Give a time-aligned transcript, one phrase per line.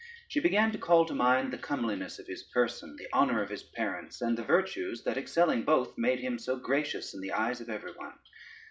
[0.27, 3.61] She began to call to mind the comeliness of his person, the honor of his
[3.61, 7.69] parents, and the virtues that, excelling both, made him so gracious in the eyes of
[7.69, 8.13] every one.